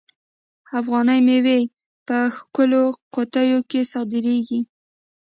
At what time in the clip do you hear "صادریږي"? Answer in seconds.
3.91-4.59